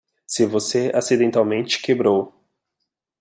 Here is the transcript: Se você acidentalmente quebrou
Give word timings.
Se 0.25 0.47
você 0.47 0.91
acidentalmente 0.95 1.79
quebrou 1.79 2.33